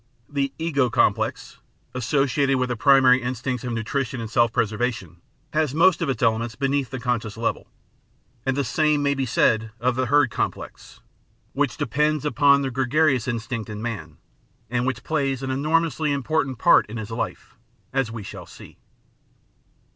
The 0.27 0.51
ego 0.57 0.89
complex, 0.89 1.59
associated 1.93 2.55
with 2.55 2.69
the 2.69 2.75
primary 2.75 3.21
instincts 3.21 3.63
of 3.63 3.71
nutrition 3.71 4.19
and 4.19 4.31
self 4.31 4.51
preservation, 4.51 5.21
has 5.53 5.75
most 5.75 6.01
of 6.01 6.09
its 6.09 6.23
elements 6.23 6.55
beneath 6.55 6.89
the 6.89 6.99
conscious 6.99 7.37
level; 7.37 7.67
and 8.43 8.57
the 8.57 8.63
same 8.63 9.03
may 9.03 9.13
be 9.13 9.27
said 9.27 9.69
of 9.79 9.95
the 9.95 10.07
herd 10.07 10.31
complex, 10.31 11.01
which 11.53 11.77
depends 11.77 12.25
upon 12.25 12.63
the 12.63 12.71
gregarious 12.71 13.27
instinct 13.27 13.69
in 13.69 13.79
man, 13.83 14.17
and 14.71 14.87
which 14.87 15.03
plays 15.03 15.43
an 15.43 15.51
enormously 15.51 16.11
important 16.11 16.57
part 16.57 16.87
in 16.89 16.97
his 16.97 17.11
life, 17.11 17.55
as 17.93 18.11
we 18.11 18.23
shall 18.23 18.47
see. 18.47 18.79